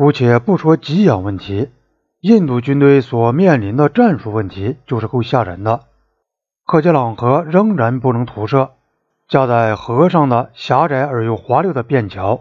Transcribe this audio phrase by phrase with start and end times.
[0.00, 1.68] 姑且不说给养问题，
[2.20, 5.82] 印度军队所面临的战术问题就是够吓人的。
[6.64, 8.70] 克杰朗河仍然不能涂设，
[9.28, 12.40] 架在河上的狭窄而又滑溜的便桥，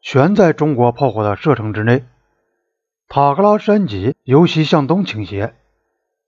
[0.00, 2.04] 全在中国炮火的射程之内。
[3.08, 5.54] 塔克拉山脊由西向东倾斜，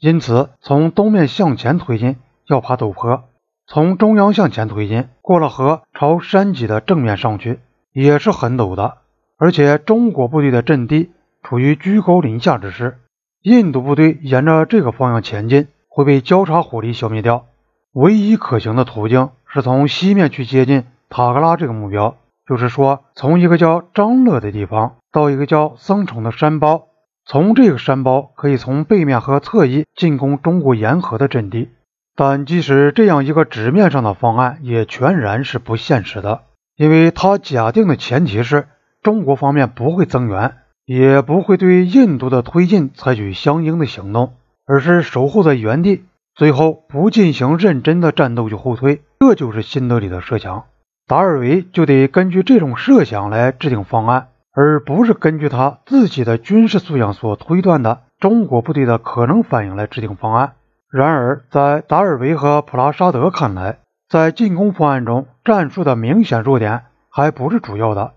[0.00, 2.16] 因此从东面向前推进
[2.48, 3.28] 要爬陡坡；
[3.68, 7.60] 从中央向前推进，过了河朝山脊的正面上去
[7.92, 8.96] 也是很陡的。
[9.36, 11.10] 而且中国部队的阵地
[11.42, 12.98] 处于居高临下之势，
[13.42, 17.46] 印度部队沿着这个方向前进会被交叉火力消灭掉。
[17.92, 22.16] 唯一可行的途径是从西面去接近塔克拉这个目标，
[22.48, 26.86] 就是说从一个叫张乐的地方到一个叫僧城的山包，
[27.24, 31.70] 从这个山包可以从背面和侧翼进攻中国沿河的阵地。
[32.16, 36.42] 但即使这样一个纸面上的方案，也全然是不现实的，
[36.76, 38.68] 因为它假定的前提是。
[39.04, 40.54] 中国方面不会增援，
[40.86, 44.32] 也不会对印度的推进采取相应的行动，
[44.66, 49.02] 而是守候在原地，最后不进行认真的战斗就后退。
[49.20, 50.64] 这就是新德里的设想。
[51.06, 60.54] 达尔维就得根据这种设想来制定方案，而不是根据他自己的军事素养所推断的中国部队的可能反应来制定方案。
[60.90, 68.12] 然而，在达尔维和普拉沙德看来，在进攻方案中，战术的明显弱点还不是主要的。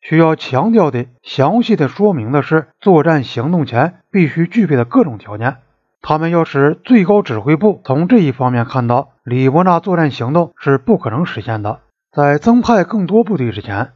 [0.00, 5.56] 需要强调的、详细的说明的是，作战行动前必须具备的各种条件。
[6.00, 11.80] 他们要使最高指挥部从这一方面看到，里伯纳作战行动是不可能实现的。
[12.12, 13.90] 在增派更多部队之前，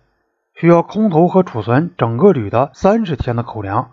[0.54, 3.92] 需要空投和储存整个旅的三十天的口粮，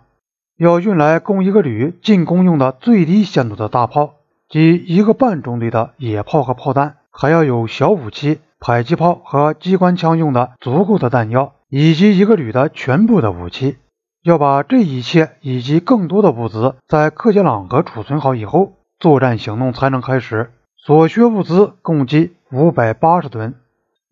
[0.58, 4.14] 要运来供一个旅进攻用的最低限度的大炮，
[4.48, 11.52] 及一个半中队的野炮和炮弹，还要有小武器、迫击炮和机关枪用的足够的弹药。
[11.70, 13.76] 以及一个旅的全部的武器，
[14.24, 20.50] 要把这一切以及更多的物资在克杰朗河储存好以后，作战行动才能开始。
[20.76, 23.54] 所需物资共计五百八十吨，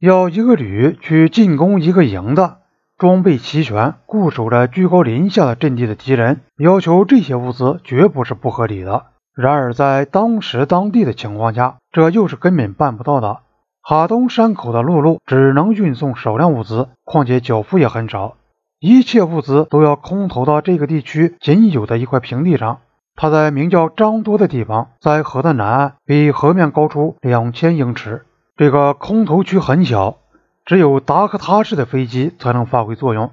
[0.00, 2.59] 要一个旅去进攻一个营的，
[2.97, 9.06] 装备齐全、固守着居高临下的阵地的敌人，要求这些物资绝不是不合理的。
[9.34, 13.41] 然而在当时当地的情况下，这又是根本办不到的。
[13.81, 18.37] 哈东山口的陆路只能运送少量物资，况且缴付也很少，
[18.81, 22.81] 一切物资都要空投到这个地区仅有的一块平地上。
[23.16, 28.25] 它在名叫张多的地方，在河的南岸，比河面高出两千英尺。
[28.56, 30.19] 这个空投区很小，
[30.65, 33.33] 只有达克他式的飞机才能发挥作用，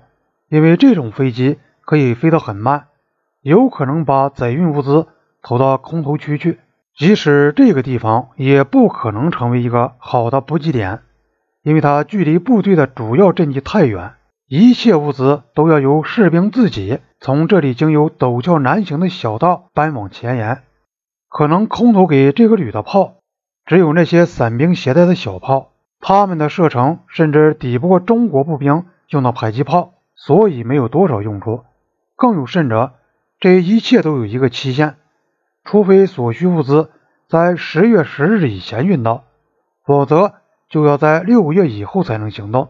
[0.49, 2.85] 因为这种飞机可以飞得很慢，
[3.41, 5.05] 有可能把载运物资
[5.43, 6.59] 投到空投区去。
[6.97, 11.01] 即使这个地方也不可能成为一个好的补给点，
[11.61, 14.13] 因为它距离部队的主要阵地太远，
[14.47, 20.61] 一切物资都要由士兵自己从这里经由陡峭难行的小道搬往前沿。
[21.27, 23.15] 可能空投给这个旅的炮，
[23.65, 31.65] 只有那些散兵携带的小炮，他们的射程甚至抵不过中国步兵用的迫击炮，所以没有多少用处。
[32.15, 32.93] 更有甚者，
[33.41, 34.95] 这一切都有一个期限。
[35.65, 36.91] 除非所需物资
[37.27, 39.23] 在十月十日以前运到，
[39.83, 40.35] 否则
[40.69, 42.69] 就要在六个月以后才能行动。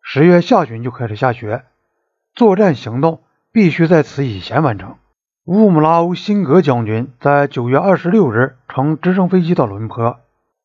[0.00, 1.64] 十月下旬就开始下雪，
[2.34, 3.20] 作战行动
[3.52, 4.96] 必须在此以前完成。
[5.44, 10.18] 乌姆拉欧辛格将军在九月二十六日乘直升飞机到伦坡，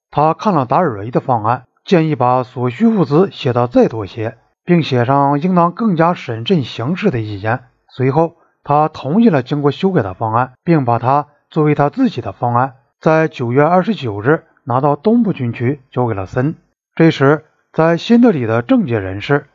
[0.10, 7.66] 他看了达尔维的方案，建议把所需物资写得再多些，并写上应当更加审慎行事的意见。
[7.90, 11.28] 随后，他同意了经过修改的方案，并把它。
[11.50, 16.56] 作为他自己的方案，在九月二十九日拿到东部军区交给了森。
[16.94, 19.46] 这时，在新德里的政界人士，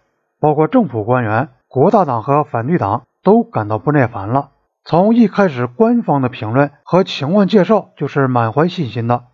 [0.40, 4.50] 包括政府官员、国大党和反对党，都感到不耐烦了。
[4.84, 9.24] 从一开始，官方的评论和情况介绍就是满怀信心的。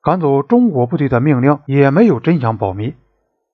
[0.00, 2.94] 赶走中国部队的命令也没有真相保密。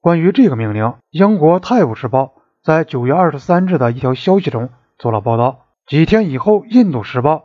[0.01, 2.23] 关于这个命令，英国《泰晤士报》
[2.63, 5.67] 在九月二十三日的一条消息中做了报道。
[5.87, 7.37] 几天以后，《印度时报》。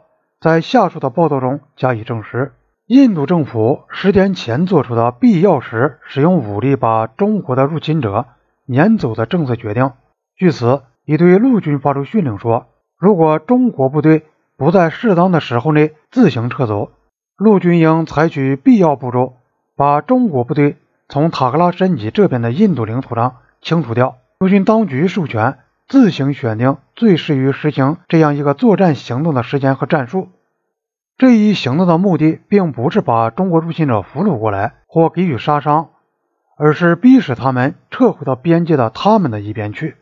[0.45, 2.51] 在下述的报道中加以证实：
[2.85, 8.27] 印度政府十天前做出的必要时使用武力把中国的入侵者
[8.67, 9.93] 撵走的政策决定。
[10.37, 12.67] 据此，已对陆军发出训令说，
[12.99, 16.91] 如果中国部队不在适当的时候内自行撤走，
[17.37, 19.37] 陆军应采取必要步骤，
[19.75, 20.77] 把中国部队
[21.09, 24.17] 从塔克拉山脊这边的印度领土上清除掉。
[24.37, 30.29] 陆军当局授权自行选定最适于实行这样一个作战行动的时间和战术。
[31.17, 35.89] 这一行动的目的并不是把中国入侵者俘虏过来或给予杀伤，
[36.57, 39.95] 而是逼使他们撤回到边界的他们的一边去。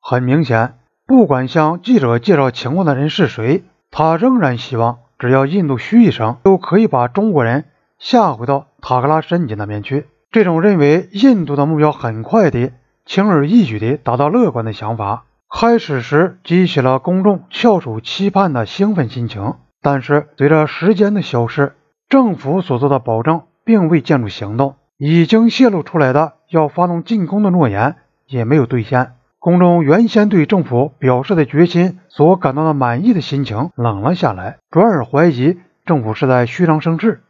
[0.00, 0.74] 很明显，
[1.06, 7.64] 不管向记者介绍情况的人是谁，他仍然希望只要印度嘘一声，就可以把中国人
[7.98, 10.06] 吓回到塔克拉申吉那边去。
[10.30, 12.70] 这种认为印度的目标很快的、
[13.04, 19.54] 轻而易举的达到乐观的想法，开始时激起了公众翘首期盼的兴奋心情。
[19.82, 21.72] 但是随着时间的消失，
[22.08, 29.12] 政府所做的保证并未见诸行动，已经泄露出来的要发动进攻的诺言也没有兑现。
[29.38, 37.22] 公众原先对政府表示的决心所感到的满意的心情冷了下来，转而怀疑政府是在虚张声势。